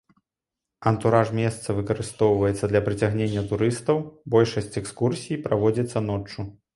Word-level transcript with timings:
Антураж 0.91 1.27
месца 1.39 1.75
выкарыстоўваецца 1.79 2.69
для 2.71 2.81
прыцягнення 2.87 3.43
турыстаў, 3.51 4.01
большасць 4.37 4.79
экскурсій 4.81 5.41
праводзіцца 5.45 6.03
ноччу. 6.09 6.41